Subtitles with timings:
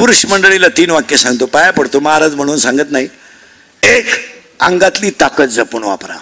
[0.00, 1.46] पुरुष मंडळीला तीन वाक्य सांगतो.
[1.46, 2.00] पाया पडतो.
[2.00, 3.08] महाराज म्हणून सांगत नाही.
[3.82, 4.06] एक
[4.60, 6.16] अंगातली ताकद जपून वापरा.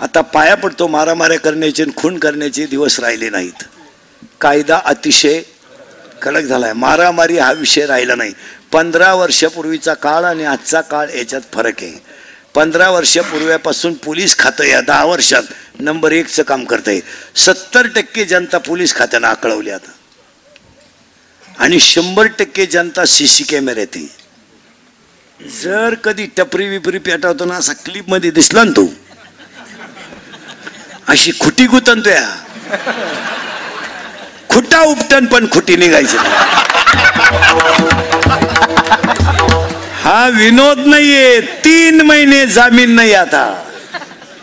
[0.00, 3.62] आता पाया पडतो मारामाऱ्या करण्याचे खून करण्याचे दिवस राहिले नाहीत.
[4.40, 5.42] कायदा अतिशय
[6.22, 6.72] कडक झालाय.
[6.72, 8.32] मारामारी हा विषय राहिला नाही.
[8.72, 12.02] पंधरा वर्षापूर्वीचा काळ आणि आजचा काळ याच्यात फरक आहे.
[12.54, 15.42] पंधरा वर्षापूर्वीपासून पोलीस खातं या दहा वर्षात
[15.80, 17.00] नंबर एकचं काम करतंय.
[17.36, 19.90] सत्तर टक्के जनता पोलीस खात्यानं आकळवली आता.
[21.60, 23.98] आणि शंभर टक्के जनता सी सी कॅमेऱ्यात
[25.40, 28.86] जर कधी टपरी विपरी पेटावताना असा क्लिपमध्ये दिसला ना तो.
[31.08, 32.24] अशी खुटी गुतन तुया
[34.50, 36.16] खुटा उपटन पण खुटी निघायची.
[40.02, 41.40] हा विनोद नाहीये.
[41.40, 43.42] तीन महिने जामीन नाही आता.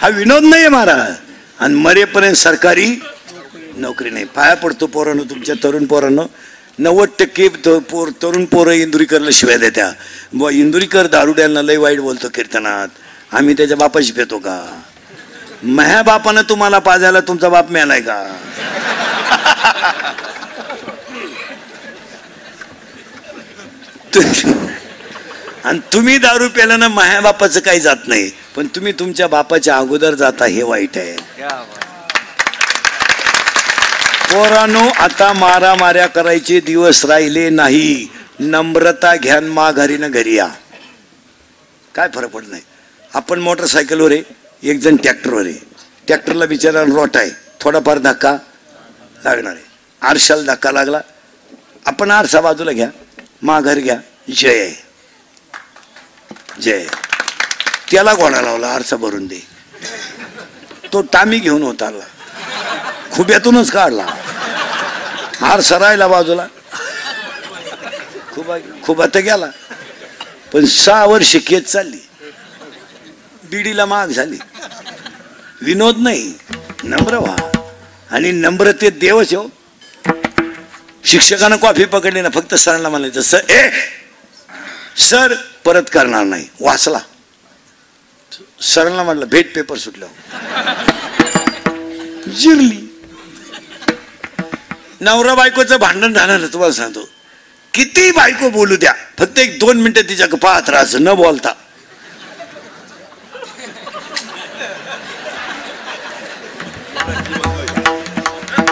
[0.00, 1.14] हा विनोद नाहीये महाराज.
[1.60, 2.88] आणि मरेपर्यंत सरकारी
[3.76, 4.24] नोकरी नाही.
[4.24, 6.26] पाया पडतो पोरांनो तुमच्या तरुण पोरांनो.
[6.78, 7.48] नव्वद टक्के
[7.90, 9.90] पोर तरुण पोरं इंदुरीकरला शिवाय देत्या.
[10.32, 12.88] बुवा इंदुरीकर दारुड्यांना लय वाईट बोलतो कीर्तनात.
[13.32, 14.58] आम्ही त्याच्या बापाशी पेतो का?
[15.62, 18.18] माह्या बापानं तुम्हाला पाजायला तुमचा बाप मिळालाय का?
[25.64, 28.30] आणि तुम्ही दारू प्याल्यानं माह्या बापाचं काही जात नाही.
[28.56, 31.16] पण तुम्ही तुमच्या बापाच्या अगोदर जाता हे वाईट आहे.
[34.30, 38.08] पोरानो आता मारामाऱ्या करायचे दिवस राहिले नाही.
[38.40, 40.48] नम्रता घ्यान माघारीनं घरी या.
[41.94, 42.62] काय फरक पडत नाही.
[43.14, 44.22] आपण मोटरसायकलवर आहे
[44.62, 45.58] एक जण ट्रॅक्टरवर आहे.
[46.06, 47.30] ट्रॅक्टरला बिचारा रोट आहे.
[47.60, 48.36] थोडाफार धक्का
[49.24, 49.64] लागणार आहे.
[50.02, 51.00] आरशाला धक्का लागला.
[51.86, 52.88] आपण आरसा बाजूला घ्या.
[53.42, 53.96] माघार घ्या.
[54.34, 54.48] जय.
[54.48, 54.74] आहे.
[56.62, 56.86] जय.
[57.90, 59.46] त्याला घोडा लावला आरसा भरून दे.
[60.92, 62.17] तो टामी घेऊन होता आला.
[63.18, 64.06] खुब्यातूनच काढला.
[65.40, 66.46] हार सरायला बाजूला.
[68.34, 69.46] खुबा खुबा तर गेला.
[70.52, 72.08] पण सहा वर्ष केस चालली.
[73.44, 74.38] बिडीला माग झाली.
[75.62, 76.34] विनोद नाही
[76.84, 77.36] नम्र व्हा.
[78.10, 79.50] आणि नम्रतेत देवच हो.
[81.04, 83.70] शिक्षकानं कॉफी पकडली ना फक्त सरांना म्हणायचं सर ए
[84.96, 85.34] सर
[85.64, 86.48] परत करणार नाही.
[86.60, 86.98] वाचला.
[88.62, 90.06] सरांना म्हटलं भेट पेपर सुटलं.
[92.30, 92.87] जिरली.
[95.00, 97.08] नवरा बायकोचं भांडण झालं ना तुम्हाला सांगतो.
[97.74, 101.52] किती बायको बोलू द्या फक्त एक दोन मिनिटं तिच्या पाहत राहायचं न बोलता.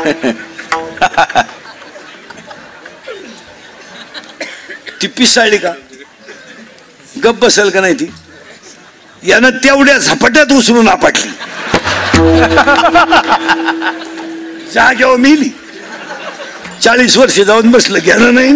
[5.03, 5.73] ती पिसाळली का?
[7.25, 8.11] गप बसेल का नाही ती?
[9.23, 11.29] यानं तेवढ्या झपाट्यात उचलून आपटली.
[14.73, 15.66] जागेवर मिली.
[16.87, 18.53] चाळीस वर्ष जाऊन बसलं गेलं नाही.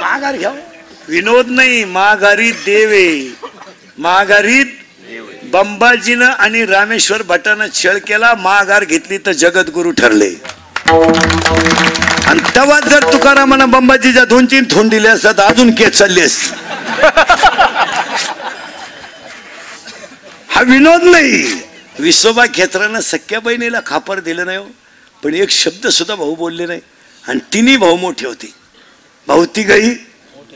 [0.00, 0.50] माघार घ्या.
[1.08, 3.06] विनोद नाही माघारी देवे.
[3.98, 4.66] माघारीत
[5.52, 10.30] बंबाजीनं आणि रामेश्वर भटानं छळ केला माघार घेतली तर जगद्गुरु ठरले.
[12.26, 16.20] आणि तेव्हा जर तुकारामानं बंबाजीच्या दोन तीन थोंड दिले असतात अजून केस चालली
[20.54, 21.42] हा विनोद नाही.
[21.98, 24.66] विसोबा खेत्रानं सख्या बहिणीला खापर दिलं नाही हो.
[25.24, 26.80] पण एक शब्द सुद्धा भाऊ बोलले नाही.
[27.24, 28.52] आणि तिन्ही भाऊ मोठे होते.
[29.26, 29.94] भाऊ तिघही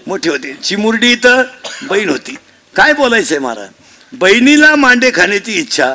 [0.06, 0.53] मोठी होती.
[0.55, 1.43] चिमुरडी इथं
[1.83, 2.37] बहीण होती.
[2.77, 3.69] काय बोलायचंय महाराज?
[4.12, 5.95] बहिणीला मांडे खाण्याची इच्छा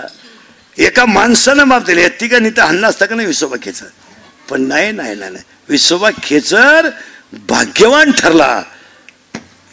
[0.78, 3.86] एका माणसानं माप दिली ती का नाही तर हल्ला असता का नाही विसोबा खेचर
[4.50, 5.44] पण नाही नाही नाही नाही.
[5.70, 6.90] विसोबा खेचर
[7.50, 8.64] भाग्यवान ठरला.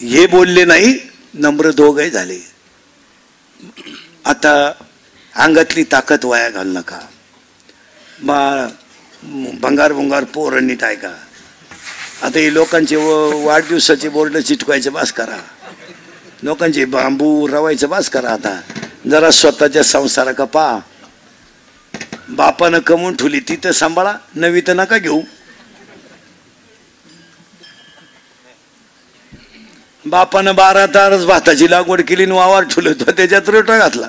[0.00, 0.99] हे बोलले नाही
[1.34, 2.38] नम्र दोघही झाले.
[4.25, 4.53] आता
[5.34, 7.00] अंगातली ताकद वाया घाल नका.
[8.22, 8.69] बा
[9.25, 11.14] भंगार भंगार पोरं नीट का?
[12.22, 15.38] आता हे लोकांचे व वाढदिवसाचे बोर्ड चिटकवायचे बास करा.
[16.42, 18.60] लोकांचे बांबू रवायचं बास करा आता.
[19.10, 20.78] जरा स्वतःच्या संसारा का पा.
[22.28, 25.20] बापानं कमवून ठेवली ती तर सांभाळा नवी तर नका घेऊ.
[30.06, 34.06] बापानं बारा तारच भाताची लागवड केली आणि वावर ठेवलं होतं त्याच्यात रोटा घातला.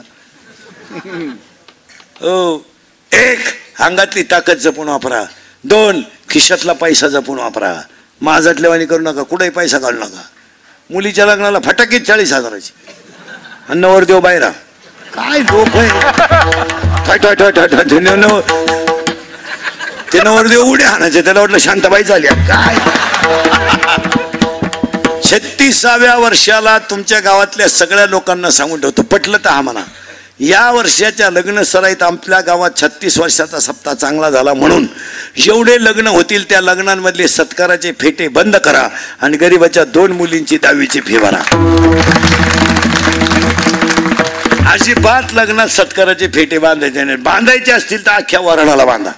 [2.22, 2.66] हो
[3.14, 5.24] एक अंगातली ताकद जपून वापरा.
[5.64, 7.74] दोन खिशातला पैसा जपून वापरा.
[8.22, 10.22] माझातल्यावानी करू नका कुठेही पैसा घालू नका.
[10.90, 12.72] मुलीच्या लग्नाला फटाकेच चाळीस हजाराची.
[13.70, 14.44] आणि नवरदेव बाहेर
[15.14, 15.90] काय लोक आहे?
[17.52, 18.42] ते नवर
[20.12, 22.76] देव नवरदेव उड्या आणायचे त्याला वाटलं शांताबाई झाली काय?
[25.24, 29.84] छत्तीसाव्या वर्षाला तुमच्या गावातल्या सगळ्या लोकांना सांगून ठेवतो पटलं तर हा म्हणा
[30.42, 34.86] या वर्षाच्या लग्न सराईत आपल्या गावात छत्तीस वर्षाचा सप्ताह चांगला झाला म्हणून
[35.38, 38.88] जेवढे लग्न होतील त्या लग्नांमधले सत्काराचे फेटे बंद करा
[39.22, 41.42] आणि गरिबाच्या दोन मुलींची दहावीची फी भरा.
[44.72, 49.12] अजिबात लग्नात सत्काराचे फेटे बांधायचे नाही बांधायचे असतील तर अख्ख्या वराडाला बांधा.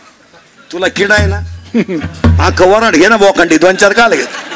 [0.71, 1.39] तुला किडा आहे ना?
[2.45, 4.52] अख्खं वराड घे ना बोखंडी दोन चार काल घेत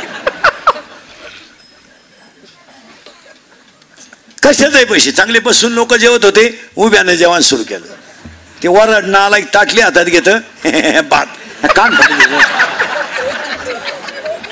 [4.47, 5.11] कशाचे पैसे?
[5.11, 6.43] चांगले बसून लोक जेवत होते
[6.75, 7.85] उभ्यानं जेवण सुरू केलं.
[8.63, 10.29] ते वरड नाला एक ताटली हातात घेत
[11.09, 11.25] भात
[11.75, 11.95] कान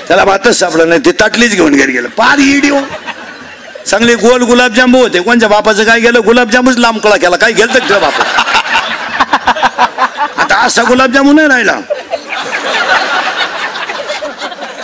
[0.07, 2.07] त्याला भातच सापडलं नाही ते ताटलीच घेऊन घरी गेलं.
[2.17, 2.79] पार इडिओ
[3.87, 5.19] चांगले गोल गुलाबजांबू होते.
[5.21, 6.19] कोणच्या बापाचं काय गेलं?
[6.25, 7.35] गुलाबजामूच लांब कळा केला.
[7.35, 8.23] काय गेलं तर बापा
[10.41, 11.79] आता असा गुलाबजामून नाही राहिला.